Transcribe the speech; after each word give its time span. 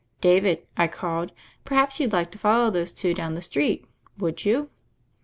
"David," 0.19 0.65
I 0.75 0.87
called, 0.87 1.31
"perhaps 1.63 1.99
you'd 1.99 2.11
like 2.11 2.31
to 2.31 2.39
fol 2.39 2.57
low 2.63 2.69
those 2.71 2.91
two 2.91 3.13
down 3.13 3.35
the 3.35 3.41
street, 3.43 3.85
would 4.17 4.43
you?" 4.43 4.71